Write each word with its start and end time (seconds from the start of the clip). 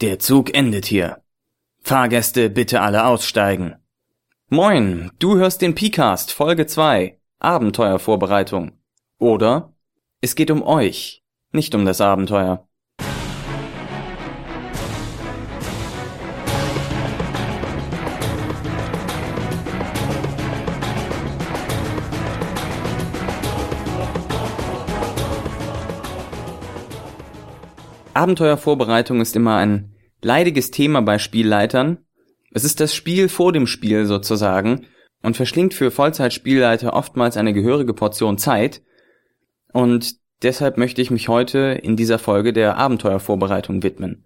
Der 0.00 0.20
Zug 0.20 0.54
endet 0.54 0.86
hier. 0.86 1.24
Fahrgäste 1.80 2.50
bitte 2.50 2.82
alle 2.82 3.04
aussteigen. 3.04 3.74
Moin, 4.48 5.10
du 5.18 5.36
hörst 5.36 5.60
den 5.60 5.74
Picast 5.74 6.30
Folge 6.30 6.66
2, 6.66 7.18
Abenteuervorbereitung. 7.40 8.78
Oder 9.18 9.74
es 10.20 10.36
geht 10.36 10.52
um 10.52 10.62
euch, 10.62 11.24
nicht 11.50 11.74
um 11.74 11.84
das 11.84 12.00
Abenteuer. 12.00 12.67
Abenteuervorbereitung 28.18 29.20
ist 29.20 29.36
immer 29.36 29.58
ein 29.58 29.94
leidiges 30.22 30.72
Thema 30.72 31.02
bei 31.02 31.20
Spielleitern. 31.20 31.98
Es 32.50 32.64
ist 32.64 32.80
das 32.80 32.92
Spiel 32.92 33.28
vor 33.28 33.52
dem 33.52 33.68
Spiel 33.68 34.06
sozusagen 34.06 34.86
und 35.22 35.36
verschlingt 35.36 35.72
für 35.72 35.92
Vollzeitspielleiter 35.92 36.94
oftmals 36.94 37.36
eine 37.36 37.52
gehörige 37.52 37.94
Portion 37.94 38.36
Zeit. 38.36 38.82
Und 39.72 40.16
deshalb 40.42 40.78
möchte 40.78 41.00
ich 41.00 41.12
mich 41.12 41.28
heute 41.28 41.78
in 41.80 41.94
dieser 41.94 42.18
Folge 42.18 42.52
der 42.52 42.76
Abenteuervorbereitung 42.76 43.84
widmen. 43.84 44.24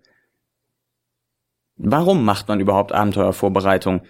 Warum 1.76 2.24
macht 2.24 2.48
man 2.48 2.60
überhaupt 2.60 2.92
Abenteuervorbereitung? 2.92 4.04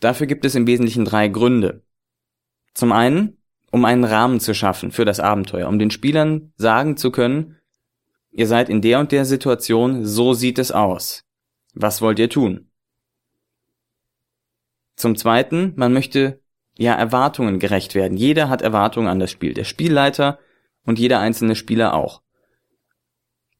Dafür 0.00 0.26
gibt 0.26 0.46
es 0.46 0.54
im 0.54 0.66
Wesentlichen 0.66 1.04
drei 1.04 1.28
Gründe. 1.28 1.82
Zum 2.72 2.92
einen, 2.92 3.36
um 3.70 3.84
einen 3.84 4.04
Rahmen 4.04 4.40
zu 4.40 4.54
schaffen 4.54 4.90
für 4.90 5.04
das 5.04 5.20
Abenteuer, 5.20 5.68
um 5.68 5.78
den 5.78 5.90
Spielern 5.90 6.54
sagen 6.56 6.96
zu 6.96 7.10
können, 7.10 7.56
Ihr 8.36 8.46
seid 8.46 8.68
in 8.68 8.82
der 8.82 9.00
und 9.00 9.12
der 9.12 9.24
Situation, 9.24 10.04
so 10.04 10.34
sieht 10.34 10.58
es 10.58 10.70
aus. 10.70 11.24
Was 11.72 12.02
wollt 12.02 12.18
ihr 12.18 12.28
tun? 12.28 12.70
Zum 14.94 15.16
Zweiten, 15.16 15.72
man 15.76 15.94
möchte 15.94 16.42
ja 16.76 16.94
Erwartungen 16.94 17.58
gerecht 17.58 17.94
werden. 17.94 18.18
Jeder 18.18 18.50
hat 18.50 18.60
Erwartungen 18.60 19.08
an 19.08 19.20
das 19.20 19.30
Spiel. 19.30 19.54
Der 19.54 19.64
Spielleiter 19.64 20.38
und 20.84 20.98
jeder 20.98 21.18
einzelne 21.18 21.54
Spieler 21.54 21.94
auch. 21.94 22.20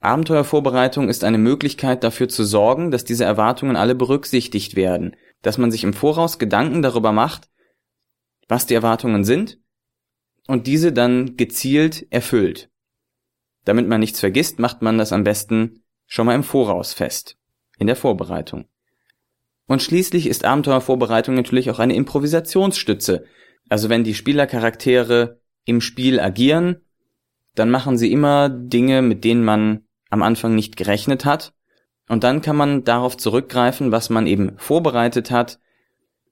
Abenteuervorbereitung 0.01 1.09
ist 1.09 1.25
eine 1.25 1.39
Möglichkeit 1.39 2.05
dafür 2.05 2.29
zu 2.29 2.45
sorgen, 2.45 2.91
dass 2.91 3.05
diese 3.05 3.25
Erwartungen 3.25 3.77
alle 3.77 3.95
berücksichtigt 3.95 4.77
werden, 4.77 5.17
dass 5.41 5.57
man 5.57 5.71
sich 5.71 5.85
im 5.85 5.95
Voraus 5.95 6.39
Gedanken 6.39 6.83
darüber 6.83 7.13
macht, 7.13 7.49
was 8.47 8.67
die 8.67 8.75
Erwartungen 8.75 9.25
sind 9.25 9.59
und 10.47 10.67
diese 10.67 10.93
dann 10.93 11.39
gezielt 11.39 12.07
erfüllt. 12.11 12.71
Damit 13.67 13.89
man 13.89 14.01
nichts 14.01 14.21
vergisst, 14.21 14.59
macht 14.59 14.81
man 14.81 14.97
das 14.97 15.13
am 15.13 15.25
besten 15.25 15.83
schon 16.07 16.27
mal 16.27 16.37
im 16.37 16.45
Voraus 16.45 16.95
fest, 16.95 17.37
in 17.79 17.89
der 17.89 17.97
Vorbereitung. 17.97 18.67
Und 19.67 19.83
schließlich 19.83 20.29
ist 20.29 20.45
Abenteuervorbereitung 20.45 21.35
natürlich 21.35 21.69
auch 21.71 21.81
eine 21.81 21.97
Improvisationsstütze. 21.97 23.25
Also 23.69 23.89
wenn 23.89 24.05
die 24.05 24.15
Spielercharaktere 24.15 25.41
im 25.65 25.81
Spiel 25.81 26.21
agieren, 26.21 26.77
dann 27.57 27.71
machen 27.71 27.99
sie 27.99 28.13
immer 28.13 28.49
Dinge, 28.49 29.03
mit 29.03 29.25
denen 29.25 29.45
man 29.45 29.83
am 30.11 30.23
Anfang 30.23 30.55
nicht 30.55 30.77
gerechnet 30.77 31.25
hat. 31.25 31.53
Und 32.09 32.23
dann 32.23 32.43
kann 32.43 32.55
man 32.55 32.85
darauf 32.85 33.17
zurückgreifen, 33.17 33.91
was 33.91 34.11
man 34.11 34.29
eben 34.29 34.57
vorbereitet 34.59 35.33
hat, 35.33 35.59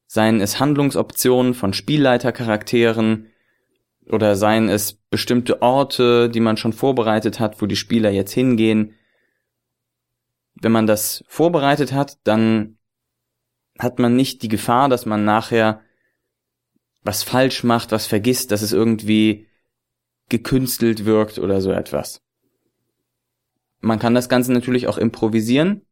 seien 0.07 0.41
es 0.41 0.61
Handlungsoptionen 0.61 1.55
von 1.55 1.73
Spielleitercharakteren, 1.73 3.27
oder 4.09 4.37
seien 4.37 4.69
es 4.69 4.95
bestimmte 4.95 5.63
Orte, 5.63 6.29
die 6.29 6.41
man 6.41 6.57
schon 6.57 6.73
vorbereitet 6.73 7.41
hat, 7.41 7.61
wo 7.63 7.67
die 7.67 7.77
Spieler 7.77 8.11
jetzt 8.11 8.33
hingehen. 8.33 8.95
Wenn 10.55 10.73
man 10.73 10.87
das 10.87 11.25
vorbereitet 11.27 11.93
hat, 11.93 12.19
dann 12.25 12.79
hat 13.79 13.99
man 13.99 14.15
nicht 14.15 14.43
die 14.43 14.49
Gefahr, 14.49 14.89
dass 14.89 15.07
man 15.07 15.25
nachher 15.25 15.81
was 17.03 17.23
falsch 17.23 17.65
macht, 17.65 17.93
was 17.93 18.07
vergisst, 18.07 18.51
dass 18.51 18.63
es 18.63 18.73
irgendwie 18.73 19.47
gekünstelt 20.29 21.05
wirkt 21.05 21.39
oder 21.39 21.61
so 21.61 21.71
etwas. 21.73 22.23
Man 23.81 23.99
kann 23.99 24.15
das 24.15 24.31
Ganze 24.31 24.53
natürlich 24.53 24.89
auch 24.89 24.97
improvisieren 24.97 25.83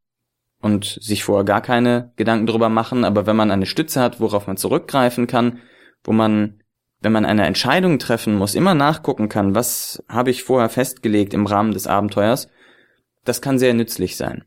und 0.61 0.99
sich 1.01 1.25
vorher 1.25 1.45
gar 1.45 1.61
keine 1.61 2.13
Gedanken 2.17 2.47
drüber 2.47 2.71
machen, 2.71 3.05
aber 3.05 3.27
wenn 3.27 3.37
man 3.37 3.51
eine 3.51 3.67
Stütze 3.67 4.01
hat, 4.01 4.21
worauf 4.21 4.47
man 4.47 4.57
zurückgreifen 4.57 5.27
kann, 5.27 5.59
wo 6.05 6.13
man 6.13 6.62
wenn 7.03 7.13
man 7.13 7.25
eine 7.25 7.47
Entscheidung 7.47 7.99
treffen 7.99 8.37
muss, 8.37 8.55
immer 8.55 8.75
nachgucken 8.75 9.29
kann, 9.29 9.55
was 9.55 10.03
habe 10.09 10.31
ich 10.31 10.45
vorher 10.45 10.69
festgelegt 10.69 11.35
im 11.35 11.47
Rahmen 11.47 11.73
des 11.73 11.87
Abenteuers, 11.87 12.49
das 13.25 13.43
kann 13.43 13.59
sehr 13.59 13.75
nützlich 13.75 14.17
sein. 14.17 14.45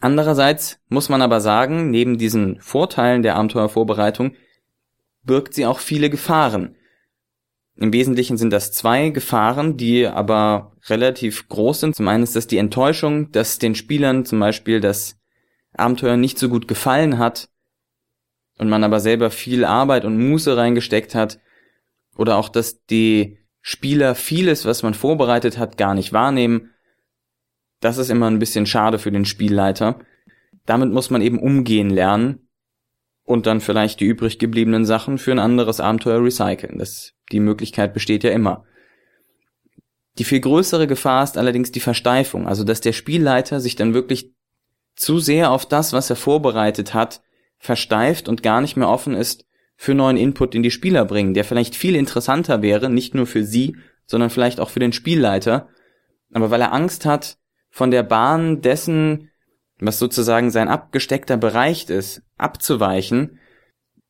Andererseits 0.00 0.78
muss 0.88 1.08
man 1.08 1.22
aber 1.22 1.40
sagen, 1.40 1.90
neben 1.90 2.18
diesen 2.18 2.60
Vorteilen 2.60 3.22
der 3.22 3.36
Abenteuervorbereitung 3.36 4.34
birgt 5.24 5.54
sie 5.54 5.66
auch 5.66 5.80
viele 5.80 6.08
Gefahren. 6.08 6.76
Im 7.76 7.92
Wesentlichen 7.92 8.36
sind 8.36 8.52
das 8.52 8.72
zwei 8.72 9.10
Gefahren, 9.10 9.76
die 9.76 10.06
aber 10.06 10.72
relativ 10.86 11.48
groß 11.48 11.80
sind. 11.80 11.96
Zum 11.96 12.08
einen 12.08 12.24
ist 12.24 12.34
das 12.34 12.46
die 12.46 12.58
Enttäuschung, 12.58 13.30
dass 13.32 13.58
den 13.58 13.74
Spielern 13.74 14.24
zum 14.24 14.40
Beispiel 14.40 14.80
das 14.80 15.16
Abenteuer 15.76 16.16
nicht 16.16 16.38
so 16.38 16.48
gut 16.48 16.66
gefallen 16.66 17.18
hat, 17.18 17.48
und 18.58 18.68
man 18.68 18.84
aber 18.84 19.00
selber 19.00 19.30
viel 19.30 19.64
Arbeit 19.64 20.04
und 20.04 20.18
Muße 20.18 20.56
reingesteckt 20.56 21.14
hat 21.14 21.40
oder 22.16 22.36
auch, 22.36 22.48
dass 22.48 22.84
die 22.86 23.38
Spieler 23.60 24.14
vieles, 24.14 24.64
was 24.64 24.82
man 24.82 24.94
vorbereitet 24.94 25.58
hat, 25.58 25.76
gar 25.76 25.94
nicht 25.94 26.12
wahrnehmen, 26.12 26.70
das 27.80 27.98
ist 27.98 28.10
immer 28.10 28.28
ein 28.28 28.38
bisschen 28.38 28.66
schade 28.66 28.98
für 28.98 29.12
den 29.12 29.24
Spielleiter. 29.24 30.00
Damit 30.66 30.90
muss 30.90 31.10
man 31.10 31.22
eben 31.22 31.38
umgehen 31.38 31.90
lernen 31.90 32.48
und 33.24 33.46
dann 33.46 33.60
vielleicht 33.60 34.00
die 34.00 34.06
übrig 34.06 34.38
gebliebenen 34.38 34.84
Sachen 34.84 35.18
für 35.18 35.32
ein 35.32 35.38
anderes 35.38 35.80
Abenteuer 35.80 36.22
recyceln. 36.22 36.78
Das, 36.78 37.12
die 37.30 37.40
Möglichkeit 37.40 37.94
besteht 37.94 38.24
ja 38.24 38.30
immer. 38.30 38.64
Die 40.18 40.24
viel 40.24 40.40
größere 40.40 40.88
Gefahr 40.88 41.22
ist 41.22 41.38
allerdings 41.38 41.70
die 41.70 41.80
Versteifung, 41.80 42.48
also 42.48 42.64
dass 42.64 42.80
der 42.80 42.92
Spielleiter 42.92 43.60
sich 43.60 43.76
dann 43.76 43.94
wirklich 43.94 44.34
zu 44.96 45.20
sehr 45.20 45.52
auf 45.52 45.64
das, 45.64 45.92
was 45.92 46.10
er 46.10 46.16
vorbereitet 46.16 46.92
hat, 46.92 47.22
versteift 47.58 48.28
und 48.28 48.42
gar 48.42 48.60
nicht 48.60 48.76
mehr 48.76 48.88
offen 48.88 49.14
ist 49.14 49.44
für 49.76 49.94
neuen 49.94 50.16
Input, 50.16 50.54
den 50.54 50.62
die 50.62 50.70
Spieler 50.70 51.04
bringen, 51.04 51.34
der 51.34 51.44
vielleicht 51.44 51.76
viel 51.76 51.94
interessanter 51.94 52.62
wäre, 52.62 52.90
nicht 52.90 53.14
nur 53.14 53.26
für 53.26 53.44
sie, 53.44 53.76
sondern 54.06 54.30
vielleicht 54.30 54.58
auch 54.60 54.70
für 54.70 54.80
den 54.80 54.92
Spielleiter. 54.92 55.68
Aber 56.32 56.50
weil 56.50 56.60
er 56.60 56.72
Angst 56.72 57.04
hat, 57.04 57.38
von 57.70 57.90
der 57.90 58.02
Bahn 58.02 58.60
dessen, 58.60 59.30
was 59.78 59.98
sozusagen 59.98 60.50
sein 60.50 60.68
abgesteckter 60.68 61.36
Bereich 61.36 61.88
ist, 61.90 62.22
abzuweichen, 62.36 63.38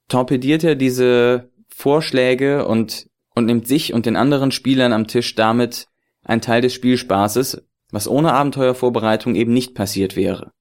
torpediert 0.08 0.64
er 0.64 0.74
diese 0.74 1.50
Vorschläge 1.68 2.66
und, 2.66 3.08
und 3.34 3.44
nimmt 3.44 3.66
sich 3.66 3.92
und 3.92 4.06
den 4.06 4.16
anderen 4.16 4.52
Spielern 4.52 4.92
am 4.92 5.06
Tisch 5.06 5.34
damit 5.34 5.88
ein 6.24 6.40
Teil 6.40 6.62
des 6.62 6.74
Spielspaßes, 6.74 7.62
was 7.90 8.08
ohne 8.08 8.32
Abenteuervorbereitung 8.32 9.34
eben 9.34 9.52
nicht 9.52 9.74
passiert 9.74 10.16
wäre. 10.16 10.52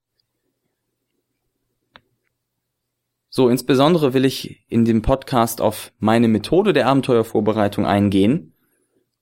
So, 3.38 3.50
insbesondere 3.50 4.16
will 4.16 4.26
ich 4.26 4.66
in 4.68 4.84
dem 4.84 5.04
Podcast 5.04 5.62
auf 5.62 5.94
meine 6.00 6.28
Methode 6.28 6.74
der 6.74 6.88
Abenteuervorbereitung 6.88 7.86
eingehen. 7.86 8.56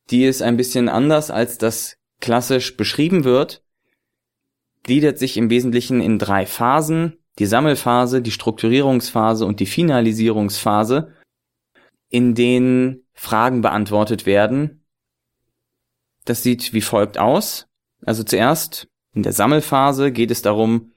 Die 0.10 0.24
ist 0.24 0.42
ein 0.42 0.56
bisschen 0.56 0.88
anders, 0.88 1.32
als 1.32 1.58
das 1.58 1.98
klassisch 2.22 2.78
beschrieben 2.78 3.26
wird, 3.26 3.62
gliedert 4.84 5.20
sich 5.20 5.36
im 5.36 5.50
Wesentlichen 5.50 6.00
in 6.00 6.18
drei 6.18 6.46
Phasen. 6.46 7.18
Die 7.40 7.46
Sammelphase, 7.46 8.22
die 8.22 8.32
Strukturierungsphase 8.32 9.46
und 9.46 9.60
die 9.60 9.66
Finalisierungsphase, 9.66 11.12
in 12.08 12.36
denen 12.36 13.04
Fragen 13.12 13.60
beantwortet 13.60 14.26
werden. 14.26 14.86
Das 16.24 16.42
sieht 16.42 16.72
wie 16.72 16.80
folgt 16.80 17.18
aus. 17.18 17.68
Also 18.06 18.24
zuerst 18.24 18.88
in 19.12 19.24
der 19.24 19.34
Sammelphase 19.34 20.14
geht 20.14 20.32
es 20.32 20.42
darum, 20.42 20.94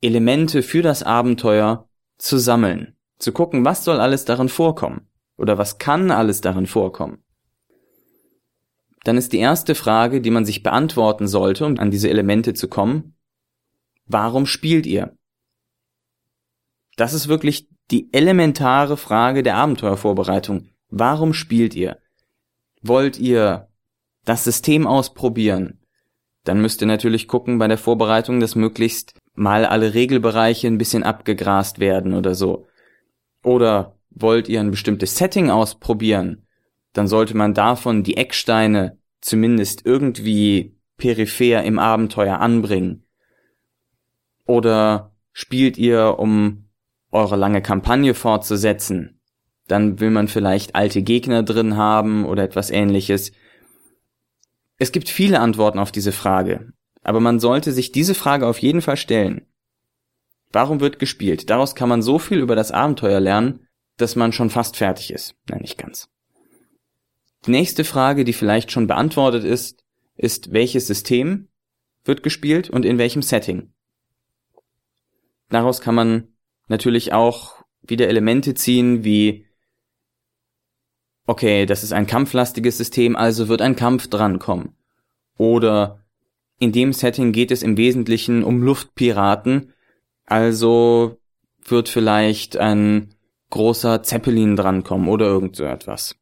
Elemente 0.00 0.64
für 0.64 0.82
das 0.82 1.04
Abenteuer 1.04 1.88
zu 2.18 2.38
sammeln, 2.38 2.96
zu 3.18 3.32
gucken, 3.32 3.64
was 3.64 3.84
soll 3.84 4.00
alles 4.00 4.24
darin 4.24 4.48
vorkommen 4.48 5.08
oder 5.36 5.58
was 5.58 5.78
kann 5.78 6.10
alles 6.10 6.40
darin 6.40 6.66
vorkommen. 6.66 7.24
Dann 9.04 9.16
ist 9.18 9.32
die 9.32 9.38
erste 9.38 9.74
Frage, 9.74 10.20
die 10.20 10.30
man 10.30 10.44
sich 10.44 10.62
beantworten 10.62 11.28
sollte, 11.28 11.66
um 11.66 11.78
an 11.78 11.90
diese 11.90 12.08
Elemente 12.08 12.54
zu 12.54 12.68
kommen, 12.68 13.16
warum 14.06 14.46
spielt 14.46 14.86
ihr? 14.86 15.16
Das 16.96 17.12
ist 17.12 17.28
wirklich 17.28 17.68
die 17.90 18.08
elementare 18.12 18.96
Frage 18.96 19.42
der 19.42 19.56
Abenteuervorbereitung. 19.56 20.70
Warum 20.88 21.34
spielt 21.34 21.74
ihr? 21.74 21.98
Wollt 22.82 23.18
ihr 23.18 23.68
das 24.24 24.44
System 24.44 24.86
ausprobieren? 24.86 25.80
Dann 26.44 26.60
müsst 26.60 26.80
ihr 26.80 26.86
natürlich 26.86 27.28
gucken 27.28 27.58
bei 27.58 27.68
der 27.68 27.78
Vorbereitung, 27.78 28.40
dass 28.40 28.54
möglichst 28.54 29.14
mal 29.34 29.64
alle 29.66 29.94
Regelbereiche 29.94 30.66
ein 30.66 30.78
bisschen 30.78 31.02
abgegrast 31.02 31.78
werden 31.78 32.14
oder 32.14 32.34
so. 32.34 32.66
Oder 33.42 33.96
wollt 34.10 34.48
ihr 34.48 34.60
ein 34.60 34.70
bestimmtes 34.70 35.16
Setting 35.16 35.50
ausprobieren, 35.50 36.46
dann 36.92 37.08
sollte 37.08 37.36
man 37.36 37.54
davon 37.54 38.04
die 38.04 38.16
Ecksteine 38.16 38.98
zumindest 39.20 39.84
irgendwie 39.84 40.76
peripher 40.96 41.64
im 41.64 41.78
Abenteuer 41.78 42.38
anbringen? 42.38 43.04
Oder 44.46 45.12
spielt 45.32 45.76
ihr, 45.76 46.18
um 46.18 46.68
eure 47.10 47.36
lange 47.36 47.62
Kampagne 47.62 48.14
fortzusetzen? 48.14 49.20
Dann 49.66 49.98
will 49.98 50.10
man 50.10 50.28
vielleicht 50.28 50.74
alte 50.74 51.02
Gegner 51.02 51.42
drin 51.42 51.76
haben 51.76 52.24
oder 52.26 52.44
etwas 52.44 52.70
ähnliches. 52.70 53.32
Es 54.78 54.92
gibt 54.92 55.08
viele 55.08 55.40
Antworten 55.40 55.78
auf 55.78 55.90
diese 55.90 56.12
Frage, 56.12 56.73
aber 57.04 57.20
man 57.20 57.38
sollte 57.38 57.72
sich 57.72 57.92
diese 57.92 58.14
Frage 58.14 58.46
auf 58.46 58.58
jeden 58.58 58.82
Fall 58.82 58.96
stellen. 58.96 59.46
Warum 60.50 60.80
wird 60.80 60.98
gespielt? 60.98 61.50
Daraus 61.50 61.74
kann 61.74 61.88
man 61.88 62.02
so 62.02 62.18
viel 62.18 62.38
über 62.38 62.56
das 62.56 62.70
Abenteuer 62.70 63.20
lernen, 63.20 63.66
dass 63.96 64.16
man 64.16 64.32
schon 64.32 64.50
fast 64.50 64.76
fertig 64.76 65.12
ist. 65.12 65.36
Nein, 65.48 65.60
nicht 65.60 65.78
ganz. 65.78 66.08
Die 67.46 67.50
nächste 67.50 67.84
Frage, 67.84 68.24
die 68.24 68.32
vielleicht 68.32 68.70
schon 68.70 68.86
beantwortet 68.86 69.44
ist, 69.44 69.84
ist, 70.16 70.52
welches 70.52 70.86
System 70.86 71.48
wird 72.04 72.22
gespielt 72.22 72.70
und 72.70 72.84
in 72.84 72.98
welchem 72.98 73.22
Setting? 73.22 73.72
Daraus 75.50 75.80
kann 75.80 75.94
man 75.94 76.28
natürlich 76.68 77.12
auch 77.12 77.62
wieder 77.82 78.08
Elemente 78.08 78.54
ziehen, 78.54 79.04
wie, 79.04 79.46
okay, 81.26 81.66
das 81.66 81.82
ist 81.82 81.92
ein 81.92 82.06
kampflastiges 82.06 82.78
System, 82.78 83.16
also 83.16 83.48
wird 83.48 83.60
ein 83.60 83.76
Kampf 83.76 84.08
drankommen. 84.08 84.76
Oder 85.36 86.03
in 86.58 86.72
dem 86.72 86.92
Setting 86.92 87.32
geht 87.32 87.50
es 87.50 87.62
im 87.62 87.76
Wesentlichen 87.76 88.44
um 88.44 88.62
Luftpiraten, 88.62 89.72
also 90.26 91.18
wird 91.64 91.88
vielleicht 91.88 92.56
ein 92.56 93.14
großer 93.50 94.02
Zeppelin 94.02 94.56
drankommen 94.56 95.08
oder 95.08 95.26
irgend 95.26 95.56
so 95.56 95.64
etwas. 95.64 96.16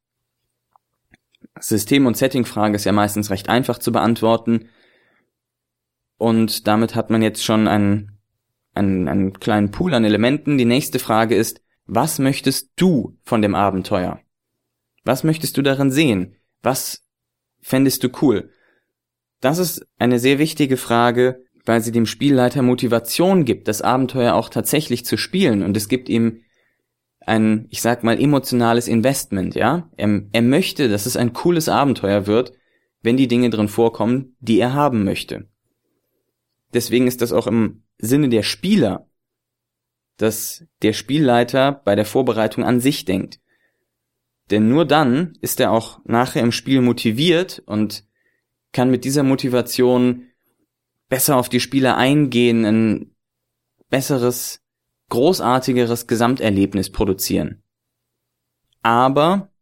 System- 1.58 2.06
und 2.06 2.16
Setting-Frage 2.16 2.76
ist 2.76 2.84
ja 2.84 2.92
meistens 2.92 3.30
recht 3.30 3.48
einfach 3.48 3.78
zu 3.78 3.92
beantworten. 3.92 4.68
Und 6.16 6.66
damit 6.66 6.94
hat 6.94 7.10
man 7.10 7.22
jetzt 7.22 7.44
schon 7.44 7.68
einen, 7.68 8.18
einen, 8.74 9.08
einen 9.08 9.32
kleinen 9.34 9.70
Pool 9.70 9.94
an 9.94 10.04
Elementen. 10.04 10.58
Die 10.58 10.64
nächste 10.64 10.98
Frage 10.98 11.34
ist, 11.34 11.60
was 11.86 12.18
möchtest 12.18 12.70
du 12.76 13.18
von 13.22 13.42
dem 13.42 13.54
Abenteuer? 13.54 14.20
Was 15.04 15.24
möchtest 15.24 15.56
du 15.56 15.62
darin 15.62 15.90
sehen? 15.90 16.36
Was 16.62 17.04
fändest 17.60 18.04
du 18.04 18.08
cool? 18.22 18.50
Das 19.42 19.58
ist 19.58 19.84
eine 19.98 20.20
sehr 20.20 20.38
wichtige 20.38 20.76
Frage, 20.76 21.44
weil 21.64 21.80
sie 21.82 21.90
dem 21.90 22.06
Spielleiter 22.06 22.62
Motivation 22.62 23.44
gibt, 23.44 23.66
das 23.66 23.82
Abenteuer 23.82 24.34
auch 24.34 24.48
tatsächlich 24.48 25.04
zu 25.04 25.16
spielen 25.16 25.62
und 25.62 25.76
es 25.76 25.88
gibt 25.88 26.08
ihm 26.08 26.42
ein, 27.20 27.66
ich 27.68 27.82
sag 27.82 28.04
mal, 28.04 28.20
emotionales 28.20 28.86
Investment, 28.86 29.56
ja. 29.56 29.90
Er, 29.96 30.22
er 30.30 30.42
möchte, 30.42 30.88
dass 30.88 31.06
es 31.06 31.16
ein 31.16 31.32
cooles 31.32 31.68
Abenteuer 31.68 32.26
wird, 32.26 32.52
wenn 33.02 33.16
die 33.16 33.28
Dinge 33.28 33.50
drin 33.50 33.68
vorkommen, 33.68 34.36
die 34.38 34.60
er 34.60 34.74
haben 34.74 35.04
möchte. 35.04 35.48
Deswegen 36.72 37.08
ist 37.08 37.20
das 37.20 37.32
auch 37.32 37.48
im 37.48 37.82
Sinne 37.98 38.28
der 38.28 38.44
Spieler, 38.44 39.08
dass 40.18 40.64
der 40.82 40.92
Spielleiter 40.92 41.72
bei 41.72 41.96
der 41.96 42.06
Vorbereitung 42.06 42.62
an 42.64 42.80
sich 42.80 43.04
denkt. 43.04 43.40
Denn 44.52 44.68
nur 44.68 44.84
dann 44.84 45.32
ist 45.40 45.58
er 45.58 45.72
auch 45.72 45.98
nachher 46.04 46.42
im 46.42 46.52
Spiel 46.52 46.80
motiviert 46.80 47.60
und 47.66 48.04
kann 48.72 48.90
mit 48.90 49.04
dieser 49.04 49.22
Motivation 49.22 50.28
besser 51.08 51.36
auf 51.36 51.48
die 51.48 51.60
Spieler 51.60 51.96
eingehen, 51.96 52.64
ein 52.64 53.14
besseres 53.90 54.62
großartigeres 55.10 56.06
Gesamterlebnis 56.06 56.90
produzieren. 56.90 57.62
Aber 58.82 59.52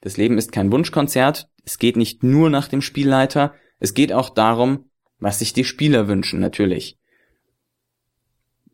das 0.00 0.16
Leben 0.16 0.38
ist 0.38 0.52
kein 0.52 0.70
Wunschkonzert, 0.70 1.48
es 1.64 1.78
geht 1.78 1.96
nicht 1.96 2.22
nur 2.22 2.48
nach 2.48 2.68
dem 2.68 2.80
Spielleiter, 2.80 3.54
es 3.80 3.94
geht 3.94 4.12
auch 4.12 4.30
darum, 4.30 4.88
was 5.18 5.40
sich 5.40 5.52
die 5.52 5.64
Spieler 5.64 6.06
wünschen, 6.06 6.38
natürlich. 6.38 6.98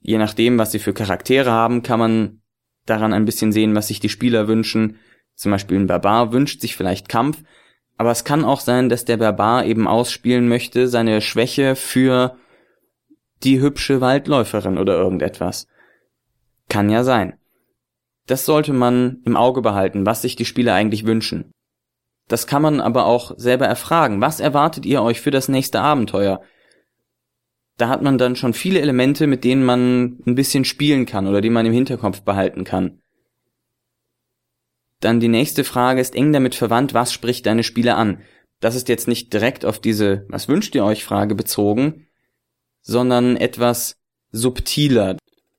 Je 0.00 0.18
nachdem, 0.18 0.58
was 0.58 0.72
sie 0.72 0.78
für 0.78 0.92
Charaktere 0.92 1.50
haben, 1.50 1.82
kann 1.82 1.98
man 1.98 2.42
daran 2.84 3.12
ein 3.12 3.24
bisschen 3.24 3.52
sehen, 3.52 3.74
was 3.74 3.88
sich 3.88 4.00
die 4.00 4.08
Spieler 4.08 4.48
wünschen. 4.48 4.98
Zum 5.34 5.52
Beispiel 5.52 5.78
ein 5.78 5.86
Barbar 5.86 6.32
wünscht 6.32 6.60
sich 6.60 6.76
vielleicht 6.76 7.08
Kampf, 7.08 7.42
aber 8.02 8.10
es 8.10 8.24
kann 8.24 8.44
auch 8.44 8.58
sein, 8.58 8.88
dass 8.88 9.04
der 9.04 9.16
Barbar 9.16 9.64
eben 9.64 9.86
ausspielen 9.86 10.48
möchte, 10.48 10.88
seine 10.88 11.20
Schwäche 11.20 11.76
für 11.76 12.36
die 13.44 13.60
hübsche 13.60 14.00
Waldläuferin 14.00 14.76
oder 14.76 14.96
irgendetwas. 14.96 15.68
Kann 16.68 16.90
ja 16.90 17.04
sein. 17.04 17.34
Das 18.26 18.44
sollte 18.44 18.72
man 18.72 19.20
im 19.24 19.36
Auge 19.36 19.62
behalten, 19.62 20.04
was 20.04 20.20
sich 20.20 20.34
die 20.34 20.44
Spieler 20.44 20.74
eigentlich 20.74 21.06
wünschen. 21.06 21.52
Das 22.26 22.48
kann 22.48 22.60
man 22.60 22.80
aber 22.80 23.06
auch 23.06 23.34
selber 23.36 23.66
erfragen. 23.66 24.20
Was 24.20 24.40
erwartet 24.40 24.84
ihr 24.84 25.00
euch 25.00 25.20
für 25.20 25.30
das 25.30 25.48
nächste 25.48 25.80
Abenteuer? 25.80 26.42
Da 27.76 27.88
hat 27.88 28.02
man 28.02 28.18
dann 28.18 28.34
schon 28.34 28.52
viele 28.52 28.80
Elemente, 28.80 29.28
mit 29.28 29.44
denen 29.44 29.64
man 29.64 30.18
ein 30.26 30.34
bisschen 30.34 30.64
spielen 30.64 31.06
kann 31.06 31.28
oder 31.28 31.40
die 31.40 31.50
man 31.50 31.66
im 31.66 31.72
Hinterkopf 31.72 32.22
behalten 32.22 32.64
kann. 32.64 33.00
Dann 35.02 35.18
die 35.18 35.28
nächste 35.28 35.64
Frage 35.64 36.00
ist 36.00 36.14
eng 36.14 36.32
damit 36.32 36.54
verwandt, 36.54 36.94
was 36.94 37.12
spricht 37.12 37.46
deine 37.46 37.64
Spieler 37.64 37.98
an? 37.98 38.22
Das 38.60 38.76
ist 38.76 38.88
jetzt 38.88 39.08
nicht 39.08 39.32
direkt 39.32 39.64
auf 39.64 39.80
diese 39.80 40.24
Was 40.28 40.46
wünscht 40.46 40.76
ihr 40.76 40.84
euch 40.84 41.04
Frage 41.04 41.34
bezogen, 41.34 42.06
sondern 42.82 43.36
etwas 43.36 43.96
subtiler. 44.30 45.16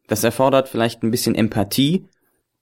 Das 0.08 0.24
erfordert 0.24 0.70
vielleicht 0.70 1.04
ein 1.04 1.12
bisschen 1.12 1.36
Empathie 1.36 2.08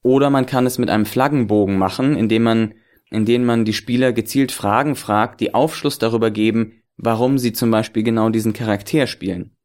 oder 0.01 0.31
man 0.31 0.47
kann 0.47 0.65
es 0.65 0.79
mit 0.79 0.89
einem 0.89 1.05
Flaggenbogen 1.05 1.77
machen, 1.77 2.17
indem 2.17 2.41
man, 2.41 2.73
indem 3.11 3.45
man 3.45 3.63
die 3.63 3.73
Spieler 3.73 4.11
gezielt 4.11 4.51
Fragen 4.51 4.95
fragt, 4.95 5.39
die 5.39 5.53
Aufschluss 5.53 5.99
darüber 5.99 6.31
geben, 6.31 6.81
warum 6.97 7.37
sie 7.37 7.53
zum 7.53 7.69
Beispiel 7.69 8.01
genau 8.01 8.29
diesen 8.29 8.53
Charakter 8.53 9.05
spielen. 9.05 9.55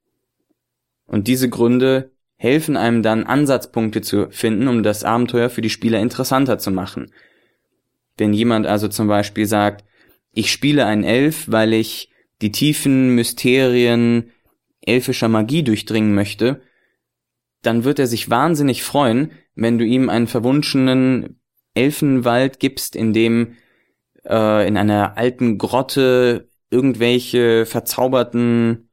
Und 1.06 1.28
diese 1.28 1.48
Gründe 1.48 2.12
helfen 2.36 2.76
einem 2.76 3.02
dann 3.02 3.24
Ansatzpunkte 3.24 4.02
zu 4.02 4.28
finden, 4.30 4.68
um 4.68 4.82
das 4.82 5.04
Abenteuer 5.04 5.48
für 5.48 5.62
die 5.62 5.70
Spieler 5.70 6.00
interessanter 6.00 6.58
zu 6.58 6.70
machen. 6.70 7.12
Wenn 8.16 8.32
jemand 8.32 8.66
also 8.66 8.88
zum 8.88 9.08
Beispiel 9.08 9.46
sagt, 9.46 9.84
ich 10.32 10.52
spiele 10.52 10.84
einen 10.84 11.04
Elf, 11.04 11.44
weil 11.48 11.72
ich 11.72 12.10
die 12.42 12.52
tiefen 12.52 13.14
Mysterien 13.14 14.32
elfischer 14.82 15.28
Magie 15.28 15.62
durchdringen 15.62 16.14
möchte, 16.14 16.60
dann 17.62 17.84
wird 17.84 17.98
er 17.98 18.06
sich 18.06 18.30
wahnsinnig 18.30 18.82
freuen, 18.82 19.32
wenn 19.54 19.78
du 19.78 19.84
ihm 19.84 20.08
einen 20.08 20.26
verwunschenen 20.26 21.40
Elfenwald 21.74 22.60
gibst, 22.60 22.94
in 22.94 23.12
dem 23.12 23.56
äh, 24.24 24.66
in 24.68 24.76
einer 24.76 25.16
alten 25.16 25.58
Grotte 25.58 26.48
irgendwelche 26.70 27.66
verzauberten 27.66 28.90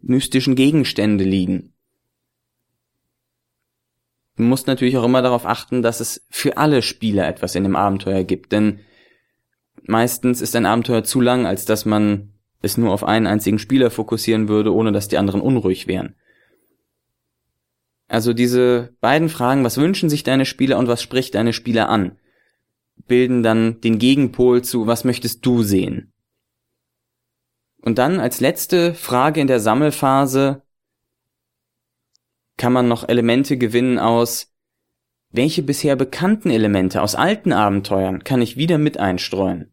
mystischen 0.00 0.56
Gegenstände 0.56 1.24
liegen. 1.24 1.71
Du 4.36 4.44
musst 4.44 4.66
natürlich 4.66 4.96
auch 4.96 5.04
immer 5.04 5.22
darauf 5.22 5.46
achten, 5.46 5.82
dass 5.82 6.00
es 6.00 6.26
für 6.30 6.56
alle 6.56 6.82
Spieler 6.82 7.28
etwas 7.28 7.54
in 7.54 7.64
dem 7.64 7.76
Abenteuer 7.76 8.24
gibt, 8.24 8.52
denn 8.52 8.80
meistens 9.82 10.40
ist 10.40 10.56
ein 10.56 10.66
Abenteuer 10.66 11.04
zu 11.04 11.20
lang, 11.20 11.46
als 11.46 11.64
dass 11.64 11.84
man 11.84 12.32
es 12.62 12.78
nur 12.78 12.92
auf 12.92 13.04
einen 13.04 13.26
einzigen 13.26 13.58
Spieler 13.58 13.90
fokussieren 13.90 14.48
würde, 14.48 14.72
ohne 14.72 14.92
dass 14.92 15.08
die 15.08 15.18
anderen 15.18 15.40
unruhig 15.40 15.86
wären. 15.86 16.14
Also 18.08 18.32
diese 18.32 18.94
beiden 19.00 19.28
Fragen, 19.28 19.64
was 19.64 19.78
wünschen 19.78 20.08
sich 20.08 20.22
deine 20.22 20.44
Spieler 20.44 20.78
und 20.78 20.86
was 20.86 21.02
spricht 21.02 21.34
deine 21.34 21.52
Spieler 21.52 21.88
an, 21.88 22.18
bilden 23.06 23.42
dann 23.42 23.80
den 23.80 23.98
Gegenpol 23.98 24.62
zu, 24.62 24.86
was 24.86 25.04
möchtest 25.04 25.44
du 25.44 25.62
sehen. 25.62 26.12
Und 27.80 27.98
dann 27.98 28.20
als 28.20 28.40
letzte 28.40 28.94
Frage 28.94 29.40
in 29.40 29.48
der 29.48 29.60
Sammelphase 29.60 30.62
kann 32.62 32.72
man 32.72 32.86
noch 32.86 33.08
Elemente 33.08 33.58
gewinnen 33.58 33.98
aus, 33.98 34.54
welche 35.32 35.64
bisher 35.64 35.96
bekannten 35.96 36.48
Elemente 36.48 37.02
aus 37.02 37.16
alten 37.16 37.52
Abenteuern 37.52 38.22
kann 38.22 38.40
ich 38.40 38.56
wieder 38.56 38.78
mit 38.78 38.98
einstreuen? 38.98 39.72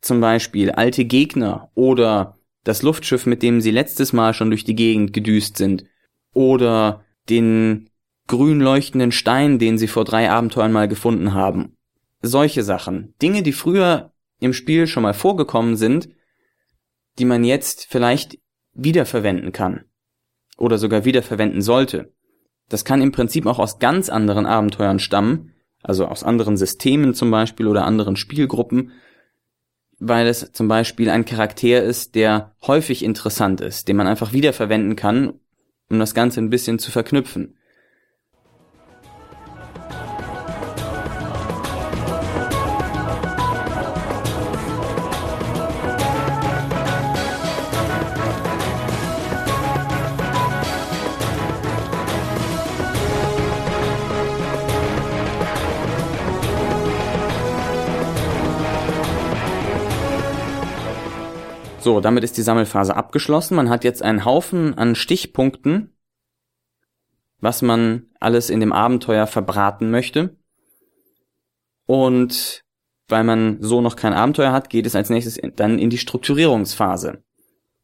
Zum 0.00 0.22
Beispiel 0.22 0.70
alte 0.70 1.04
Gegner 1.04 1.70
oder 1.74 2.38
das 2.64 2.80
Luftschiff, 2.80 3.26
mit 3.26 3.42
dem 3.42 3.60
sie 3.60 3.70
letztes 3.70 4.14
Mal 4.14 4.32
schon 4.32 4.48
durch 4.48 4.64
die 4.64 4.74
Gegend 4.74 5.12
gedüst 5.12 5.58
sind 5.58 5.84
oder 6.32 7.04
den 7.28 7.90
grün 8.28 8.60
leuchtenden 8.60 9.12
Stein, 9.12 9.58
den 9.58 9.76
sie 9.76 9.88
vor 9.88 10.06
drei 10.06 10.30
Abenteuern 10.30 10.72
mal 10.72 10.88
gefunden 10.88 11.34
haben. 11.34 11.76
Solche 12.22 12.62
Sachen. 12.62 13.12
Dinge, 13.20 13.42
die 13.42 13.52
früher 13.52 14.14
im 14.40 14.54
Spiel 14.54 14.86
schon 14.86 15.02
mal 15.02 15.12
vorgekommen 15.12 15.76
sind, 15.76 16.08
die 17.18 17.26
man 17.26 17.44
jetzt 17.44 17.88
vielleicht 17.90 18.38
wiederverwenden 18.72 19.52
kann. 19.52 19.84
Oder 20.56 20.78
sogar 20.78 21.04
wiederverwenden 21.04 21.62
sollte. 21.62 22.12
Das 22.68 22.84
kann 22.84 23.02
im 23.02 23.12
Prinzip 23.12 23.46
auch 23.46 23.58
aus 23.58 23.78
ganz 23.78 24.08
anderen 24.08 24.46
Abenteuern 24.46 24.98
stammen, 24.98 25.52
also 25.82 26.06
aus 26.06 26.24
anderen 26.24 26.56
Systemen 26.56 27.14
zum 27.14 27.30
Beispiel 27.30 27.66
oder 27.66 27.84
anderen 27.84 28.16
Spielgruppen, 28.16 28.92
weil 29.98 30.26
es 30.26 30.52
zum 30.52 30.68
Beispiel 30.68 31.10
ein 31.10 31.24
Charakter 31.24 31.82
ist, 31.82 32.14
der 32.14 32.54
häufig 32.66 33.04
interessant 33.04 33.60
ist, 33.60 33.88
den 33.88 33.96
man 33.96 34.06
einfach 34.06 34.32
wiederverwenden 34.32 34.96
kann 34.96 35.34
um 35.88 35.98
das 35.98 36.14
Ganze 36.14 36.40
ein 36.40 36.50
bisschen 36.50 36.78
zu 36.78 36.90
verknüpfen. 36.90 37.55
So, 61.86 62.00
damit 62.00 62.24
ist 62.24 62.36
die 62.36 62.42
Sammelphase 62.42 62.96
abgeschlossen. 62.96 63.54
Man 63.54 63.70
hat 63.70 63.84
jetzt 63.84 64.02
einen 64.02 64.24
Haufen 64.24 64.76
an 64.76 64.96
Stichpunkten, 64.96 65.94
was 67.38 67.62
man 67.62 68.06
alles 68.18 68.50
in 68.50 68.58
dem 68.58 68.72
Abenteuer 68.72 69.28
verbraten 69.28 69.92
möchte. 69.92 70.36
Und 71.86 72.64
weil 73.06 73.22
man 73.22 73.62
so 73.62 73.80
noch 73.82 73.94
kein 73.94 74.14
Abenteuer 74.14 74.50
hat, 74.50 74.68
geht 74.68 74.84
es 74.84 74.96
als 74.96 75.10
nächstes 75.10 75.38
dann 75.54 75.78
in 75.78 75.88
die 75.88 75.98
Strukturierungsphase. 75.98 77.22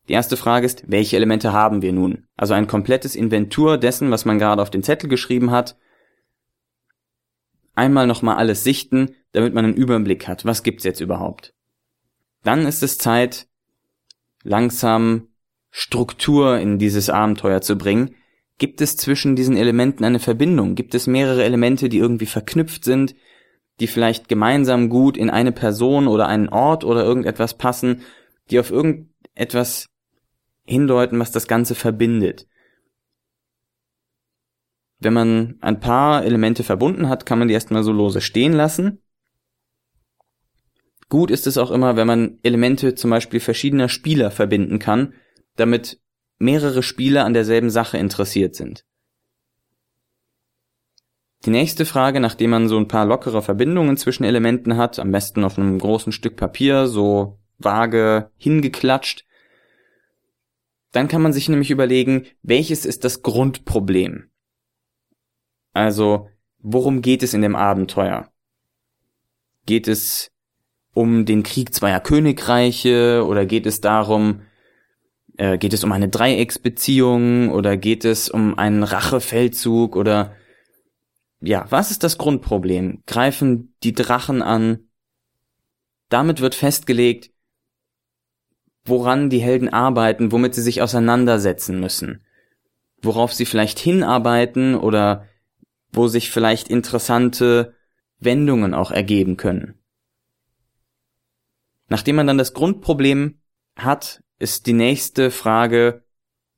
Die 0.08 0.14
erste 0.14 0.36
Frage 0.36 0.66
ist, 0.66 0.82
welche 0.90 1.14
Elemente 1.14 1.52
haben 1.52 1.80
wir 1.80 1.92
nun? 1.92 2.26
Also 2.36 2.54
ein 2.54 2.66
komplettes 2.66 3.14
Inventur 3.14 3.78
dessen, 3.78 4.10
was 4.10 4.24
man 4.24 4.40
gerade 4.40 4.62
auf 4.62 4.70
den 4.70 4.82
Zettel 4.82 5.08
geschrieben 5.08 5.52
hat. 5.52 5.76
Einmal 7.76 8.08
nochmal 8.08 8.34
alles 8.34 8.64
sichten, 8.64 9.14
damit 9.30 9.54
man 9.54 9.64
einen 9.64 9.76
Überblick 9.76 10.26
hat. 10.26 10.44
Was 10.44 10.64
gibt's 10.64 10.82
jetzt 10.82 11.00
überhaupt? 11.00 11.54
Dann 12.42 12.66
ist 12.66 12.82
es 12.82 12.98
Zeit, 12.98 13.46
langsam 14.42 15.28
Struktur 15.70 16.58
in 16.58 16.78
dieses 16.78 17.08
Abenteuer 17.08 17.60
zu 17.60 17.76
bringen. 17.76 18.14
Gibt 18.58 18.80
es 18.80 18.96
zwischen 18.96 19.34
diesen 19.36 19.56
Elementen 19.56 20.04
eine 20.04 20.18
Verbindung? 20.18 20.74
Gibt 20.74 20.94
es 20.94 21.06
mehrere 21.06 21.44
Elemente, 21.44 21.88
die 21.88 21.98
irgendwie 21.98 22.26
verknüpft 22.26 22.84
sind, 22.84 23.14
die 23.80 23.86
vielleicht 23.86 24.28
gemeinsam 24.28 24.90
gut 24.90 25.16
in 25.16 25.30
eine 25.30 25.52
Person 25.52 26.06
oder 26.06 26.28
einen 26.28 26.48
Ort 26.48 26.84
oder 26.84 27.04
irgendetwas 27.04 27.56
passen, 27.56 28.02
die 28.50 28.60
auf 28.60 28.70
irgendetwas 28.70 29.86
hindeuten, 30.64 31.18
was 31.18 31.32
das 31.32 31.48
Ganze 31.48 31.74
verbindet? 31.74 32.46
Wenn 34.98 35.14
man 35.14 35.56
ein 35.60 35.80
paar 35.80 36.24
Elemente 36.24 36.62
verbunden 36.62 37.08
hat, 37.08 37.26
kann 37.26 37.38
man 37.38 37.48
die 37.48 37.54
erstmal 37.54 37.82
so 37.82 37.92
lose 37.92 38.20
stehen 38.20 38.52
lassen 38.52 39.02
Gut 41.12 41.30
ist 41.30 41.46
es 41.46 41.58
auch 41.58 41.70
immer, 41.70 41.96
wenn 41.96 42.06
man 42.06 42.38
Elemente 42.42 42.94
zum 42.94 43.10
Beispiel 43.10 43.38
verschiedener 43.38 43.90
Spieler 43.90 44.30
verbinden 44.30 44.78
kann, 44.78 45.12
damit 45.56 46.00
mehrere 46.38 46.82
Spieler 46.82 47.26
an 47.26 47.34
derselben 47.34 47.68
Sache 47.68 47.98
interessiert 47.98 48.54
sind. 48.54 48.86
Die 51.44 51.50
nächste 51.50 51.84
Frage, 51.84 52.18
nachdem 52.18 52.48
man 52.48 52.66
so 52.66 52.78
ein 52.78 52.88
paar 52.88 53.04
lockere 53.04 53.42
Verbindungen 53.42 53.98
zwischen 53.98 54.24
Elementen 54.24 54.78
hat, 54.78 54.98
am 54.98 55.12
besten 55.12 55.44
auf 55.44 55.58
einem 55.58 55.78
großen 55.78 56.12
Stück 56.12 56.36
Papier, 56.36 56.86
so 56.86 57.38
vage 57.58 58.30
hingeklatscht, 58.38 59.26
dann 60.92 61.08
kann 61.08 61.20
man 61.20 61.34
sich 61.34 61.46
nämlich 61.46 61.70
überlegen, 61.70 62.24
welches 62.40 62.86
ist 62.86 63.04
das 63.04 63.20
Grundproblem? 63.20 64.30
Also, 65.74 66.30
worum 66.56 67.02
geht 67.02 67.22
es 67.22 67.34
in 67.34 67.42
dem 67.42 67.54
Abenteuer? 67.54 68.32
Geht 69.66 69.88
es 69.88 70.31
um 70.94 71.24
den 71.24 71.42
Krieg 71.42 71.74
zweier 71.74 72.00
Königreiche 72.00 73.24
oder 73.26 73.46
geht 73.46 73.66
es 73.66 73.80
darum, 73.80 74.42
äh, 75.36 75.58
geht 75.58 75.72
es 75.72 75.84
um 75.84 75.92
eine 75.92 76.08
Dreiecksbeziehung 76.08 77.50
oder 77.50 77.76
geht 77.76 78.04
es 78.04 78.28
um 78.28 78.58
einen 78.58 78.82
Rachefeldzug 78.82 79.96
oder 79.96 80.34
ja, 81.40 81.66
was 81.70 81.90
ist 81.90 82.04
das 82.04 82.18
Grundproblem? 82.18 83.02
Greifen 83.06 83.74
die 83.82 83.94
Drachen 83.94 84.42
an? 84.42 84.88
Damit 86.08 86.40
wird 86.40 86.54
festgelegt, 86.54 87.30
woran 88.84 89.30
die 89.30 89.40
Helden 89.40 89.68
arbeiten, 89.68 90.30
womit 90.30 90.54
sie 90.54 90.62
sich 90.62 90.82
auseinandersetzen 90.82 91.80
müssen, 91.80 92.24
worauf 93.00 93.32
sie 93.32 93.46
vielleicht 93.46 93.78
hinarbeiten 93.78 94.76
oder 94.76 95.26
wo 95.90 96.06
sich 96.06 96.30
vielleicht 96.30 96.68
interessante 96.68 97.74
Wendungen 98.20 98.74
auch 98.74 98.90
ergeben 98.90 99.36
können. 99.36 99.81
Nachdem 101.88 102.16
man 102.16 102.26
dann 102.26 102.38
das 102.38 102.54
Grundproblem 102.54 103.40
hat, 103.76 104.22
ist 104.38 104.66
die 104.66 104.72
nächste 104.72 105.30
Frage, 105.30 106.04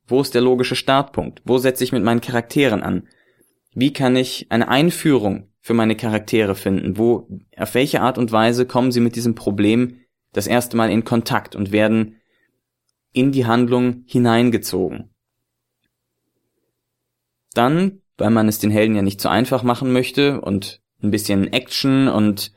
wo 0.07 0.21
ist 0.21 0.35
der 0.35 0.43
logische 0.43 0.77
Startpunkt? 0.77 1.43
Wo 1.45 1.59
setze 1.59 1.85
ich 1.85 1.93
mit 1.93 2.03
meinen 2.03 2.21
Charakteren 2.21 2.83
an? 2.83 3.09
Wie 3.75 3.93
kann 3.93 4.17
ich 4.17 4.47
eine 4.51 4.69
Einführung 4.69 5.51
für 5.61 5.75
meine 5.75 5.97
Charaktere 5.97 6.55
finden? 6.55 6.99
Wo, 6.99 7.29
auf 7.57 7.75
welche 7.75 8.01
Art 8.01 8.19
und 8.19 8.33
Weise 8.33 8.67
kommen 8.67 8.93
sie 8.93 9.01
mit 9.01 9.17
diesem 9.17 9.35
Problem 9.35 10.01
das 10.33 10.47
erste 10.47 10.77
Mal 10.77 10.91
in 10.91 11.05
Kontakt 11.05 11.57
und 11.57 11.73
werden 11.73 12.21
in 13.13 13.33
die 13.33 13.47
Handlung 13.47 14.05
hineingezogen? 14.07 15.11
Dann, 17.55 18.03
weil 18.19 18.31
man 18.31 18.49
es 18.49 18.59
den 18.59 18.71
Helden 18.71 18.97
ja 18.97 19.03
nicht 19.03 19.21
so 19.21 19.29
einfach 19.29 19.63
machen 19.63 19.93
möchte 19.93 20.41
und 20.41 20.83
ein 21.03 21.11
bisschen 21.11 21.53
Action 21.53 22.09
und 22.09 22.53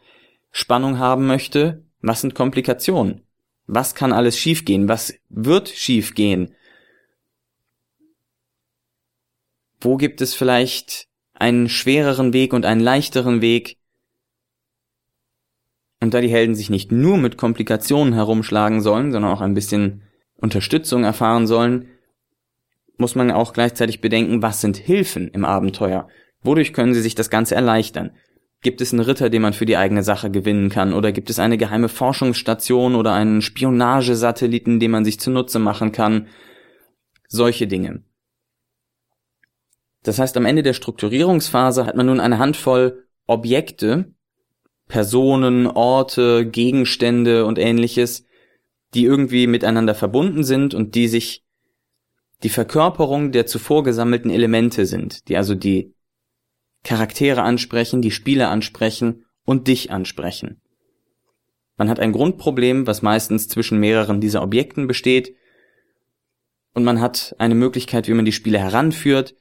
Spannung 0.52 0.98
haben 0.98 1.28
möchte, 1.28 1.87
was 2.02 2.22
sind 2.22 2.36
Komplikationen? 2.36 3.22
Was 3.66 3.96
kann 3.96 4.14
alles 4.14 4.38
schiefgehen? 4.38 4.88
Was 4.88 5.14
wird 5.30 5.70
schiefgehen? 5.70 6.56
Wo 9.80 9.98
gibt 9.98 10.22
es 10.22 10.34
vielleicht 10.34 11.08
einen 11.34 11.70
schwereren 11.70 12.34
Weg 12.34 12.54
und 12.54 12.66
einen 12.66 12.82
leichteren 12.82 13.42
Weg? 13.42 13.78
Und 16.00 16.14
da 16.14 16.22
die 16.22 16.30
Helden 16.30 16.56
sich 16.56 16.70
nicht 16.70 16.92
nur 16.92 17.18
mit 17.18 17.38
Komplikationen 17.38 18.14
herumschlagen 18.14 18.82
sollen, 18.82 19.12
sondern 19.12 19.32
auch 19.32 19.42
ein 19.42 19.54
bisschen 19.54 20.04
Unterstützung 20.36 21.04
erfahren 21.04 21.48
sollen, 21.48 21.90
muss 22.98 23.16
man 23.16 23.32
auch 23.32 23.54
gleichzeitig 23.54 24.02
bedenken, 24.02 24.42
was 24.42 24.62
sind 24.62 24.78
Hilfen 24.78 25.28
im 25.30 25.46
Abenteuer? 25.46 26.08
Wodurch 26.42 26.74
können 26.74 26.94
sie 26.94 27.02
sich 27.02 27.16
das 27.16 27.30
Ganze 27.30 27.56
erleichtern? 27.56 28.12
Gibt 28.68 28.82
es 28.82 28.92
einen 28.92 29.00
Ritter, 29.00 29.30
den 29.30 29.44
man 29.44 29.54
für 29.54 29.66
die 29.66 29.78
eigene 29.78 30.04
Sache 30.04 30.30
gewinnen 30.30 30.68
kann? 30.68 30.92
Oder 30.92 31.14
gibt 31.14 31.30
es 31.30 31.40
eine 31.40 31.58
geheime 31.58 31.88
Forschungsstation 31.88 32.96
oder 32.96 33.14
einen 33.14 33.42
Spionagesatelliten, 33.42 34.82
den 34.82 34.92
man 34.92 35.06
sich 35.06 35.22
zunutze 35.22 35.58
machen 35.58 35.94
kann? 35.94 36.28
Solche 37.30 37.66
Dinge. 37.68 38.04
Das 40.04 40.20
heißt, 40.20 40.36
am 40.36 40.44
Ende 40.44 40.64
der 40.64 40.74
Strukturierungsphase 40.74 41.86
hat 41.86 41.96
man 41.96 42.08
nun 42.08 42.20
eine 42.20 42.40
Handvoll 42.40 43.08
Objekte, 43.26 44.12
Personen, 44.90 45.68
Orte, 45.68 46.46
Gegenstände 46.46 47.46
und 47.46 47.60
ähnliches, 47.60 48.26
die 48.94 49.06
irgendwie 49.06 49.48
miteinander 49.48 49.96
verbunden 49.96 50.44
sind 50.44 50.74
und 50.74 50.94
die 50.94 51.08
sich 51.08 51.46
die 52.44 52.50
Verkörperung 52.50 53.32
der 53.32 53.46
zuvor 53.46 53.86
gesammelten 53.86 54.30
Elemente 54.30 54.86
sind, 54.86 55.30
die 55.30 55.38
also 55.38 55.56
die 55.56 55.94
Charaktere 56.84 57.44
ansprechen, 57.44 58.02
die 58.02 58.12
Spiele 58.12 58.48
ansprechen 58.48 59.26
und 59.46 59.68
dich 59.68 59.92
ansprechen. 59.92 60.62
Man 61.78 61.90
hat 61.90 62.00
ein 62.00 62.12
Grundproblem, 62.12 62.88
was 62.88 63.02
meistens 63.02 63.48
zwischen 63.48 63.80
mehreren 63.80 64.20
dieser 64.20 64.42
Objekten 64.42 64.88
besteht, 64.88 65.36
und 66.74 66.84
man 66.84 67.02
hat 67.02 67.36
eine 67.40 67.56
Möglichkeit, 67.56 68.08
wie 68.08 68.14
man 68.14 68.26
die 68.26 68.32
Spiele 68.32 68.60
heranführt, 68.60 69.34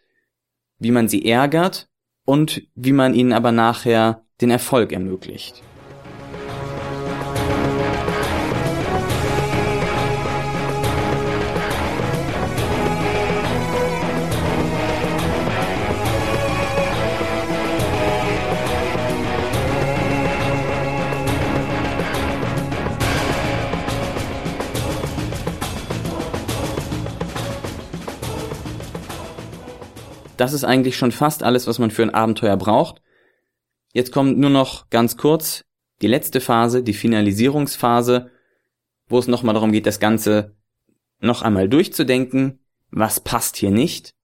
wie 0.79 0.91
man 0.91 1.07
sie 1.07 1.29
ärgert 1.29 1.89
und 2.25 2.63
wie 2.75 2.93
man 2.93 3.13
ihnen 3.13 3.35
aber 3.35 3.53
nachher 3.53 4.25
den 4.41 4.51
Erfolg 4.51 4.93
ermöglicht. 4.93 5.63
Das 30.37 30.53
ist 30.53 30.65
eigentlich 30.65 30.97
schon 30.97 31.13
fast 31.13 31.43
alles, 31.43 31.67
was 31.67 31.79
man 31.79 31.91
für 31.91 32.03
ein 32.03 32.15
Abenteuer 32.15 32.57
braucht. 32.57 33.01
Jetzt 33.93 34.13
kommt 34.13 34.39
nur 34.39 34.51
noch 34.51 34.91
ganz 34.91 35.17
kurz 35.17 35.65
die 36.03 36.09
letzte 36.09 36.41
Phase, 36.41 36.83
die 36.83 36.93
Finalisierungsphase, 36.93 38.31
wo 39.09 39.19
es 39.19 39.29
nochmal 39.29 39.55
darum 39.55 39.73
geht, 39.73 39.87
das 39.87 40.01
Ganze 40.01 40.55
noch 41.21 41.43
einmal 41.43 41.69
durchzudenken. 41.69 42.59
Was 42.91 43.21
passt 43.21 43.57
hier 43.57 43.71
nicht? 43.71 44.15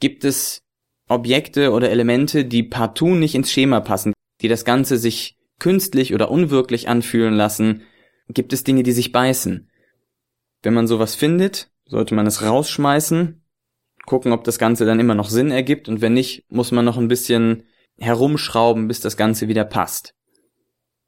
Gibt 0.00 0.24
es 0.24 0.62
Objekte 1.08 1.72
oder 1.72 1.90
Elemente, 1.90 2.44
die 2.44 2.64
partout 2.64 3.14
nicht 3.14 3.34
ins 3.34 3.52
Schema 3.52 3.80
passen, 3.80 4.12
die 4.40 4.48
das 4.48 4.64
Ganze 4.64 4.96
sich 4.96 5.38
künstlich 5.58 6.14
oder 6.14 6.30
unwirklich 6.30 6.88
anfühlen 6.88 7.34
lassen? 7.34 7.82
Gibt 8.28 8.52
es 8.52 8.64
Dinge, 8.64 8.82
die 8.82 8.92
sich 8.92 9.12
beißen? 9.12 9.70
Wenn 10.62 10.74
man 10.74 10.88
sowas 10.88 11.14
findet, 11.14 11.70
sollte 11.86 12.14
man 12.14 12.26
es 12.26 12.42
rausschmeißen 12.42 13.37
gucken, 14.08 14.32
ob 14.32 14.42
das 14.42 14.58
Ganze 14.58 14.86
dann 14.86 14.98
immer 14.98 15.14
noch 15.14 15.28
Sinn 15.28 15.50
ergibt 15.50 15.88
und 15.88 16.00
wenn 16.00 16.14
nicht, 16.14 16.44
muss 16.48 16.72
man 16.72 16.84
noch 16.84 16.96
ein 16.96 17.08
bisschen 17.08 17.64
herumschrauben, 17.98 18.88
bis 18.88 19.00
das 19.00 19.16
Ganze 19.16 19.48
wieder 19.48 19.64
passt. 19.64 20.14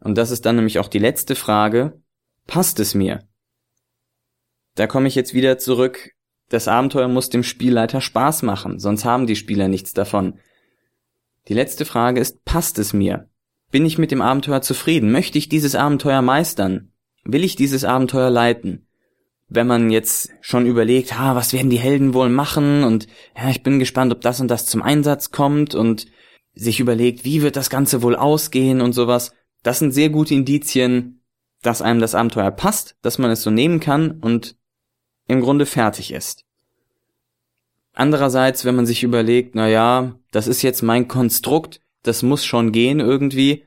Und 0.00 0.16
das 0.16 0.30
ist 0.30 0.47
dann 0.47 0.57
nämlich 0.57 0.78
auch 0.78 0.88
die 0.88 0.99
letzte 0.99 1.35
Frage, 1.35 2.00
passt 2.47 2.78
es 2.78 2.95
mir? 2.95 3.21
Da 4.76 4.87
komme 4.87 5.09
ich 5.09 5.14
jetzt 5.14 5.35
wieder 5.35 5.59
zurück, 5.59 6.12
das 6.50 6.69
Abenteuer 6.69 7.09
muss 7.09 7.30
dem 7.30 7.42
Spielleiter 7.42 8.00
Spaß 8.00 8.42
machen, 8.42 8.78
sonst 8.78 9.04
haben 9.04 9.26
die 9.26 9.37
Spieler 9.37 9.69
nichts 9.69 9.92
davon. 9.92 10.38
Die 11.49 11.54
letzte 11.54 11.85
Frage 11.85 12.21
ist, 12.21 12.45
passt 12.45 12.78
es 12.78 12.92
mir? 12.92 13.28
Bin 13.71 13.87
ich 13.87 13.99
mit 13.99 14.11
dem 14.11 14.21
Abenteuer 14.21 14.62
zufrieden? 14.62 15.11
Möchte 15.11 15.38
ich 15.38 15.49
dieses 15.49 15.75
Abenteuer 15.75 16.23
meistern? 16.23 16.92
Will 17.25 17.45
ich 17.45 17.57
dieses 17.57 17.85
Abenteuer 17.85 18.30
leiten? 18.30 18.87
Wenn 19.50 19.66
man 19.66 19.90
jetzt 19.90 20.30
schon 20.40 20.64
überlegt, 20.64 21.19
ha, 21.19 21.35
was 21.35 21.52
werden 21.52 21.71
die 21.71 21.78
Helden 21.78 22.14
wohl 22.14 22.28
machen 22.28 22.85
und 22.85 23.07
ja, 23.37 23.50
ich 23.50 23.62
bin 23.62 23.78
gespannt, 23.78 24.12
ob 24.12 24.21
das 24.21 24.40
und 24.40 24.49
das 24.49 24.66
zum 24.66 24.80
Einsatz 24.80 25.33
kommt 25.33 25.75
und 25.75 26.07
sich 26.54 26.80
überlegt, 26.80 27.25
wie 27.25 27.42
wird 27.42 27.57
das 27.57 27.69
Ganze 27.69 28.02
wohl 28.02 28.16
ausgehen 28.16 28.80
und 28.80 28.92
sowas. 28.92 29.33
Das 29.62 29.80
sind 29.80 29.92
sehr 29.92 30.09
gute 30.09 30.35
Indizien, 30.35 31.23
dass 31.62 31.83
einem 31.83 32.00
das 32.00 32.14
Abenteuer 32.14 32.50
passt, 32.50 32.97
dass 33.02 33.19
man 33.19 33.30
es 33.30 33.42
so 33.42 33.50
nehmen 33.50 33.80
kann 33.80 34.12
und 34.21 34.57
im 35.26 35.40
Grunde 35.40 35.66
fertig 35.66 36.12
ist. 36.12 36.45
Andererseits, 37.92 38.64
wenn 38.64 38.76
man 38.76 38.87
sich 38.87 39.02
überlegt, 39.02 39.54
na 39.54 39.69
ja, 39.69 40.14
das 40.30 40.47
ist 40.47 40.62
jetzt 40.62 40.83
mein 40.83 41.09
Konstrukt, 41.09 41.80
das 42.02 42.23
muss 42.23 42.45
schon 42.45 42.73
gehen 42.73 43.00
irgendwie, 43.00 43.64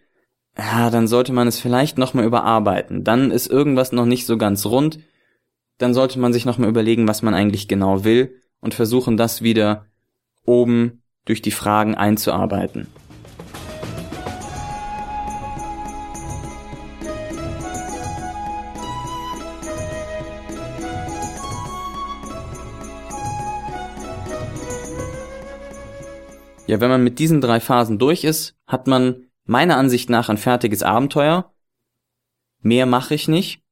ja, 0.58 0.90
dann 0.90 1.08
sollte 1.08 1.34
man 1.34 1.48
es 1.48 1.60
vielleicht 1.60 1.98
nochmal 1.98 2.26
überarbeiten. 2.26 3.04
Dann 3.04 3.32
ist 3.32 3.48
irgendwas 3.48 3.92
noch 3.92 4.06
nicht 4.06 4.26
so 4.26 4.38
ganz 4.38 4.66
rund. 4.66 5.00
Dann 5.78 5.94
sollte 5.94 6.20
man 6.20 6.34
sich 6.34 6.46
nochmal 6.46 6.70
überlegen, 6.70 7.08
was 7.08 7.22
man 7.22 7.34
eigentlich 7.34 7.68
genau 7.68 8.04
will 8.04 8.42
und 8.60 8.74
versuchen, 8.74 9.18
das 9.18 9.42
wieder 9.42 9.86
oben 10.46 11.04
durch 11.26 11.42
die 11.42 11.52
Fragen 11.52 11.96
einzuarbeiten. 11.96 12.88
Ja, 26.66 26.80
wenn 26.80 26.90
man 26.90 27.04
mit 27.04 27.20
diesen 27.20 27.42
drei 27.42 27.60
Phasen 27.60 28.00
durch 28.00 28.24
ist, 28.24 28.56
hat 28.66 28.88
man 28.88 29.28
meiner 29.46 29.78
Ansicht 29.78 30.10
nach 30.10 30.30
ein 30.30 30.38
fertiges 30.38 30.82
Abenteuer. 30.82 31.54
Mehr 32.62 32.86
mache 32.86 33.14
ich 33.14 33.28
nicht. 33.28 33.63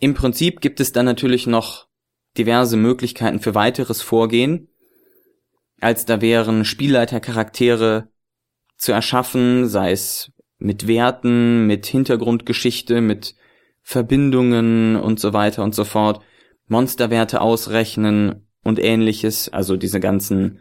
Im 0.00 0.14
Prinzip 0.14 0.60
gibt 0.62 0.80
es 0.80 0.92
dann 0.92 1.04
natürlich 1.04 1.46
noch 1.46 1.86
diverse 2.36 2.76
Möglichkeiten 2.76 3.38
für 3.38 3.54
weiteres 3.54 4.00
Vorgehen, 4.00 4.68
als 5.80 6.06
da 6.06 6.20
wären 6.20 6.64
Spielleitercharaktere 6.64 8.08
zu 8.76 8.92
erschaffen, 8.92 9.68
sei 9.68 9.92
es 9.92 10.32
mit 10.58 10.86
Werten, 10.86 11.66
mit 11.66 11.86
Hintergrundgeschichte, 11.86 13.00
mit 13.00 13.34
Verbindungen 13.82 14.96
und 14.96 15.20
so 15.20 15.32
weiter 15.32 15.62
und 15.62 15.74
so 15.74 15.84
fort, 15.84 16.22
Monsterwerte 16.66 17.40
ausrechnen 17.40 18.46
und 18.62 18.78
ähnliches, 18.78 19.48
also 19.50 19.76
diese 19.76 20.00
ganzen 20.00 20.60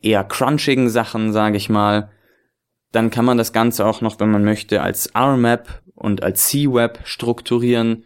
eher 0.00 0.24
crunchigen 0.24 0.90
Sachen, 0.90 1.32
sage 1.32 1.56
ich 1.56 1.68
mal. 1.68 2.10
Dann 2.92 3.10
kann 3.10 3.24
man 3.24 3.38
das 3.38 3.52
Ganze 3.52 3.86
auch 3.86 4.00
noch, 4.00 4.18
wenn 4.20 4.30
man 4.30 4.44
möchte, 4.44 4.82
als 4.82 5.06
R-Map 5.06 5.82
und 6.00 6.22
als 6.22 6.48
C-Web 6.48 7.00
strukturieren, 7.04 8.04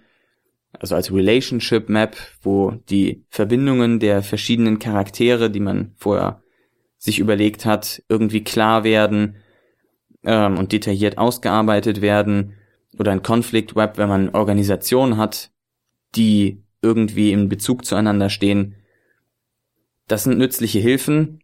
also 0.73 0.95
als 0.95 1.13
Relationship 1.13 1.89
Map, 1.89 2.17
wo 2.43 2.73
die 2.91 3.25
Verbindungen 3.31 4.01
der 4.01 4.23
verschiedenen 4.23 4.79
Charaktere, 4.79 5.51
die 5.51 5.61
man 5.61 5.93
vorher 5.97 6.43
sich 6.99 7.19
überlegt 7.19 7.65
hat, 7.65 8.03
irgendwie 8.09 8.43
klar 8.43 8.83
werden 8.83 9.37
ähm, 10.25 10.59
und 10.59 10.73
detailliert 10.73 11.19
ausgearbeitet 11.19 12.01
werden. 12.01 12.55
Oder 12.99 13.13
ein 13.13 13.23
Conflict 13.23 13.77
Web, 13.77 13.99
wenn 13.99 14.09
man 14.09 14.31
Organisationen 14.31 15.17
hat, 15.17 15.51
die 16.17 16.63
irgendwie 16.83 17.33
in 17.33 17.49
Bezug 17.49 17.85
zueinander 17.85 18.31
stehen. 18.31 18.77
Das 20.09 20.25
sind 20.25 20.39
nützliche 20.39 20.81
Hilfen, 20.81 21.41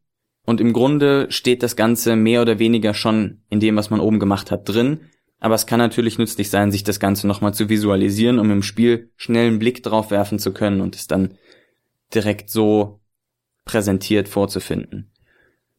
und 0.51 0.61
im 0.61 0.73
Grunde 0.73 1.27
steht 1.31 1.63
das 1.63 1.77
Ganze 1.77 2.17
mehr 2.17 2.43
oder 2.43 2.59
weniger 2.59 2.95
schon 2.95 3.43
in 3.51 3.61
dem, 3.61 3.77
was 3.77 3.91
man 3.91 4.01
oben 4.01 4.19
gemacht 4.19 4.51
hat, 4.51 4.69
drin. 4.69 5.01
Aber 5.41 5.55
es 5.55 5.67
kann 5.67 5.79
natürlich 5.79 6.19
nützlich 6.19 6.51
sein, 6.51 6.71
sich 6.71 6.85
das 6.85 7.01
Ganze 7.01 7.27
nochmal 7.27 7.55
zu 7.55 7.69
visualisieren, 7.69 8.39
um 8.39 8.51
im 8.51 8.63
Spiel 8.63 9.11
schnell 9.17 9.49
einen 9.49 9.59
Blick 9.59 9.83
drauf 9.83 10.11
werfen 10.11 10.39
zu 10.39 10.53
können 10.53 10.81
und 10.81 10.95
es 10.95 11.07
dann 11.07 11.35
direkt 12.15 12.51
so 12.51 13.01
präsentiert 13.65 14.29
vorzufinden. 14.29 15.11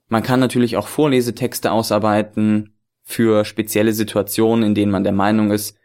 Man 0.08 0.24
kann 0.24 0.40
natürlich 0.40 0.78
auch 0.78 0.88
Vorlesetexte 0.88 1.72
ausarbeiten 1.72 2.74
für 3.04 3.46
spezielle 3.46 3.94
Situationen, 3.94 4.66
in 4.66 4.76
denen 4.76 4.92
man 4.92 5.04
der 5.04 5.14
Meinung 5.14 5.52
ist, 5.52 5.78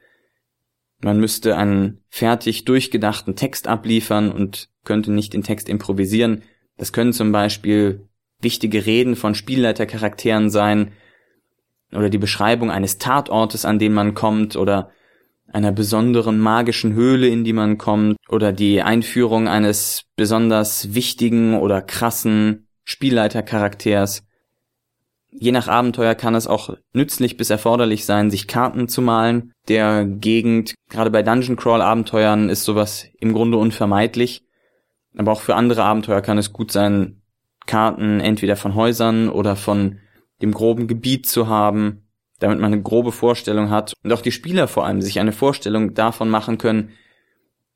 man 1.03 1.21
müsste 1.21 1.57
einen 1.57 2.03
fertig 2.09 2.65
durchgedachten 2.65 3.37
Text 3.37 3.69
abliefern 3.69 4.33
und 4.33 4.71
könnte 4.85 5.13
nicht 5.13 5.35
den 5.35 5.43
Text 5.43 5.69
improvisieren. 5.69 6.43
Das 6.77 6.93
können 6.93 7.13
zum 7.13 7.33
Beispiel 7.33 8.09
wichtige 8.41 8.87
Reden 8.87 9.17
von 9.17 9.35
Spielleitercharakteren 9.35 10.51
sein 10.51 10.93
oder 11.93 12.11
die 12.11 12.19
Beschreibung 12.19 12.71
eines 12.71 12.99
Tatortes, 12.99 13.65
an 13.65 13.79
den 13.79 13.93
man 13.93 14.15
kommt 14.15 14.57
oder 14.57 14.91
einer 15.53 15.73
besonderen 15.73 16.39
magischen 16.39 16.95
Höhle, 16.95 17.29
in 17.29 17.45
die 17.45 17.53
man 17.53 17.79
kommt 17.79 18.17
oder 18.29 18.53
die 18.53 18.83
Einführung 18.83 19.49
eines 19.49 20.05
besonders 20.17 20.95
wichtigen 20.95 21.59
oder 21.59 21.83
krassen 21.83 22.67
Spielleitercharakters. 22.85 24.25
Je 25.31 25.53
nach 25.53 25.69
Abenteuer 25.69 26.15
kann 26.15 26.35
es 26.35 26.47
auch 26.47 26.77
nützlich 26.93 27.37
bis 27.37 27.51
erforderlich 27.51 28.07
sein, 28.07 28.31
sich 28.31 28.49
Karten 28.49 28.89
zu 28.89 29.03
malen. 29.03 29.53
Der 29.69 30.05
Gegend, 30.05 30.75
gerade 30.89 31.11
bei 31.11 31.23
Dungeon 31.23 31.57
Crawl 31.57 31.83
Abenteuern 31.83 32.49
ist 32.49 32.65
sowas 32.65 33.07
im 33.19 33.33
Grunde 33.33 33.59
unvermeidlich. 33.59 34.45
Aber 35.17 35.33
auch 35.33 35.41
für 35.41 35.55
andere 35.55 35.85
Abenteuer 35.85 36.23
kann 36.23 36.39
es 36.39 36.53
gut 36.53 36.73
sein, 36.73 37.23
Karten 37.67 38.21
entweder 38.21 38.57
von 38.57 38.75
Häusern 38.75 39.29
oder 39.29 39.57
von 39.57 39.99
dem 40.43 40.53
groben 40.53 40.87
Gebiet 40.87 41.27
zu 41.27 41.49
haben, 41.49 42.07
damit 42.39 42.61
man 42.61 42.73
eine 42.73 42.83
grobe 42.83 43.13
Vorstellung 43.13 43.71
hat 43.71 43.95
und 44.03 44.13
auch 44.13 44.21
die 44.21 44.33
Spieler 44.33 44.69
vor 44.69 44.87
allem 44.87 45.01
sich 45.01 45.19
eine 45.21 45.33
Vorstellung 45.33 45.95
davon 45.95 46.29
machen 46.29 46.59
können, 46.59 46.91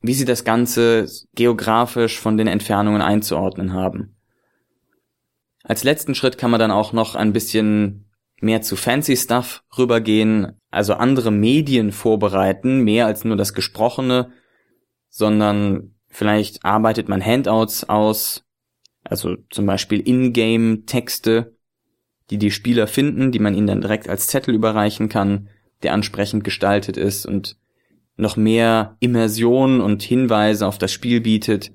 wie 0.03 0.15
sie 0.15 0.25
das 0.25 0.45
Ganze 0.45 1.07
geografisch 1.35 2.19
von 2.19 2.37
den 2.37 2.47
Entfernungen 2.47 3.03
einzuordnen 3.03 3.73
haben. 3.73 4.17
Als 5.63 5.85
letzten 5.85 6.15
Schritt 6.15 6.39
kann 6.39 6.51
man 6.51 6.61
dann 6.61 6.71
auch 6.71 6.93
noch 6.93 7.15
ein 7.15 7.33
bisschen 7.33 8.11
mehr 8.41 8.63
zu 8.63 8.77
Fancy 8.77 9.17
Stuff 9.17 9.63
rübergehen, 9.77 10.59
also 10.71 10.95
andere 10.95 11.31
Medien 11.31 11.93
vorbereiten, 11.93 12.81
mehr 12.81 13.07
als 13.07 13.25
nur 13.25 13.37
das 13.37 13.53
Gesprochene, 13.53 14.33
sondern 15.11 15.95
vielleicht 16.09 16.65
arbeitet 16.65 17.09
man 17.09 17.25
Handouts 17.25 17.89
aus, 17.89 18.45
also 19.05 19.37
zum 19.51 19.67
Beispiel 19.67 20.07
Ingame-Texte, 20.07 21.57
die 22.31 22.39
die 22.39 22.51
Spieler 22.51 22.87
finden, 22.87 23.33
die 23.33 23.39
man 23.39 23.55
ihnen 23.55 23.67
dann 23.67 23.81
direkt 23.81 24.09
als 24.09 24.29
Zettel 24.29 24.55
überreichen 24.55 25.09
kann, 25.09 25.49
der 25.83 25.93
ansprechend 25.93 26.45
gestaltet 26.45 26.97
ist 26.97 27.27
und 27.27 27.57
noch 28.17 28.37
mehr 28.37 28.97
Immersion 29.01 29.81
und 29.81 30.03
Hinweise 30.03 30.67
auf 30.67 30.79
das 30.79 30.93
Spiel 30.93 31.21
bietet. 31.21 31.73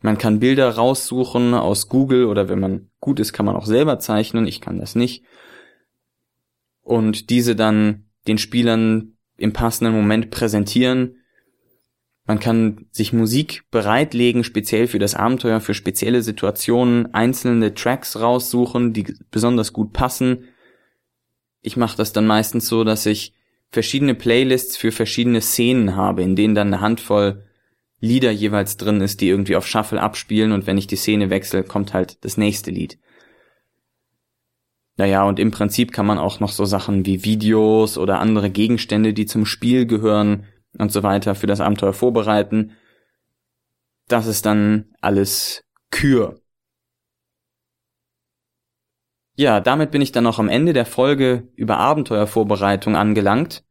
Man 0.00 0.18
kann 0.18 0.40
Bilder 0.40 0.70
raussuchen 0.70 1.54
aus 1.54 1.88
Google 1.88 2.26
oder 2.26 2.48
wenn 2.48 2.60
man 2.60 2.90
gut 3.00 3.20
ist, 3.20 3.32
kann 3.32 3.46
man 3.46 3.56
auch 3.56 3.66
selber 3.66 3.98
zeichnen. 3.98 4.46
Ich 4.46 4.60
kann 4.60 4.78
das 4.78 4.94
nicht. 4.94 5.24
Und 6.82 7.30
diese 7.30 7.56
dann 7.56 8.06
den 8.26 8.38
Spielern 8.38 9.16
im 9.36 9.52
passenden 9.52 9.94
Moment 9.94 10.30
präsentieren 10.30 11.16
man 12.26 12.40
kann 12.40 12.86
sich 12.90 13.12
Musik 13.12 13.64
bereitlegen, 13.70 14.42
speziell 14.42 14.88
für 14.88 14.98
das 14.98 15.14
Abenteuer, 15.14 15.60
für 15.60 15.74
spezielle 15.74 16.22
Situationen, 16.22 17.14
einzelne 17.14 17.72
Tracks 17.74 18.18
raussuchen, 18.18 18.92
die 18.92 19.14
besonders 19.30 19.72
gut 19.72 19.92
passen. 19.92 20.44
Ich 21.62 21.76
mache 21.76 21.96
das 21.96 22.12
dann 22.12 22.26
meistens 22.26 22.66
so, 22.66 22.82
dass 22.82 23.06
ich 23.06 23.32
verschiedene 23.70 24.14
Playlists 24.14 24.76
für 24.76 24.90
verschiedene 24.90 25.40
Szenen 25.40 25.94
habe, 25.94 26.22
in 26.22 26.34
denen 26.34 26.54
dann 26.54 26.68
eine 26.68 26.80
Handvoll 26.80 27.44
Lieder 27.98 28.30
jeweils 28.30 28.76
drin 28.76 29.00
ist, 29.00 29.20
die 29.20 29.28
irgendwie 29.28 29.56
auf 29.56 29.66
Shuffle 29.66 30.02
abspielen 30.02 30.52
und 30.52 30.66
wenn 30.66 30.78
ich 30.78 30.86
die 30.86 30.96
Szene 30.96 31.30
wechsle, 31.30 31.62
kommt 31.62 31.94
halt 31.94 32.24
das 32.24 32.36
nächste 32.36 32.70
Lied. 32.70 32.98
Naja, 34.98 35.24
und 35.24 35.38
im 35.38 35.50
Prinzip 35.50 35.92
kann 35.92 36.06
man 36.06 36.18
auch 36.18 36.40
noch 36.40 36.50
so 36.50 36.64
Sachen 36.64 37.06
wie 37.06 37.24
Videos 37.24 37.98
oder 37.98 38.18
andere 38.18 38.50
Gegenstände, 38.50 39.12
die 39.12 39.26
zum 39.26 39.46
Spiel 39.46 39.86
gehören, 39.86 40.44
und 40.76 40.92
so 40.92 41.02
weiter 41.02 41.34
für 41.34 41.46
das 41.46 41.60
Abenteuer 41.60 41.92
vorbereiten. 41.92 42.72
Das 44.08 44.26
ist 44.26 44.46
dann 44.46 44.94
alles 45.00 45.64
Kür. 45.90 46.40
Ja, 49.34 49.60
damit 49.60 49.90
bin 49.90 50.00
ich 50.00 50.12
dann 50.12 50.24
noch 50.24 50.38
am 50.38 50.48
Ende 50.48 50.72
der 50.72 50.86
Folge 50.86 51.48
über 51.56 51.76
Abenteuervorbereitung 51.76 52.96
angelangt. 52.96 53.64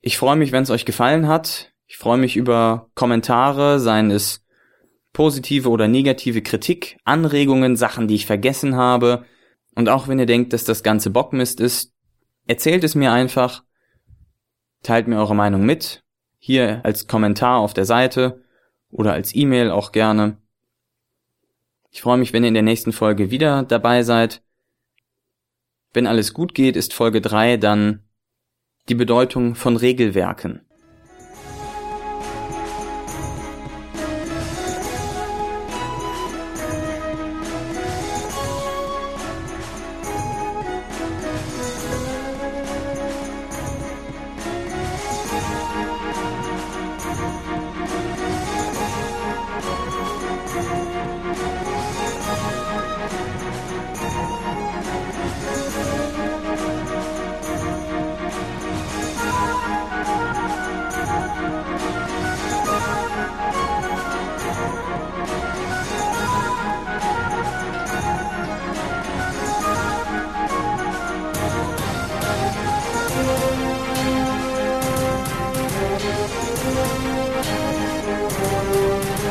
Ich 0.00 0.16
freue 0.16 0.36
mich, 0.36 0.52
wenn 0.52 0.62
es 0.62 0.70
euch 0.70 0.86
gefallen 0.86 1.28
hat. 1.28 1.72
Ich 1.86 1.98
freue 1.98 2.16
mich 2.16 2.36
über 2.36 2.90
Kommentare, 2.94 3.78
seien 3.78 4.10
es 4.10 4.42
positive 5.12 5.68
oder 5.68 5.88
negative 5.88 6.40
Kritik, 6.40 6.96
Anregungen, 7.04 7.76
Sachen, 7.76 8.08
die 8.08 8.14
ich 8.14 8.26
vergessen 8.26 8.76
habe. 8.76 9.26
Und 9.74 9.88
auch 9.88 10.08
wenn 10.08 10.18
ihr 10.18 10.26
denkt, 10.26 10.52
dass 10.52 10.64
das 10.64 10.82
ganze 10.82 11.10
Bockmist 11.10 11.60
ist, 11.60 11.92
erzählt 12.46 12.84
es 12.84 12.94
mir 12.94 13.12
einfach, 13.12 13.64
teilt 14.82 15.08
mir 15.08 15.18
eure 15.18 15.34
Meinung 15.34 15.66
mit 15.66 16.02
hier 16.40 16.80
als 16.84 17.06
Kommentar 17.06 17.58
auf 17.58 17.74
der 17.74 17.84
Seite 17.84 18.42
oder 18.90 19.12
als 19.12 19.36
E-Mail 19.36 19.70
auch 19.70 19.92
gerne. 19.92 20.38
Ich 21.92 22.02
freue 22.02 22.18
mich, 22.18 22.32
wenn 22.32 22.42
ihr 22.42 22.48
in 22.48 22.54
der 22.54 22.62
nächsten 22.62 22.92
Folge 22.92 23.30
wieder 23.30 23.62
dabei 23.62 24.02
seid. 24.02 24.42
Wenn 25.92 26.06
alles 26.06 26.34
gut 26.34 26.54
geht, 26.54 26.76
ist 26.76 26.94
Folge 26.94 27.20
3 27.20 27.58
dann 27.58 28.02
die 28.88 28.94
Bedeutung 28.94 29.54
von 29.54 29.76
Regelwerken. 29.76 30.62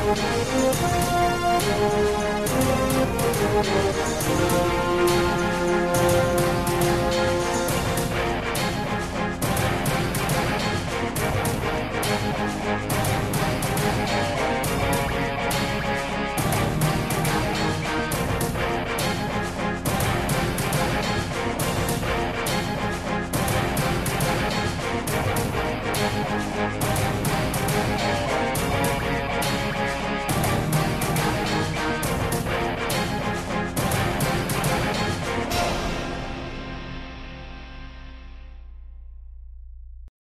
Musik 0.09 0.79